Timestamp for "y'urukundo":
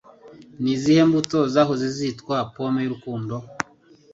2.83-3.35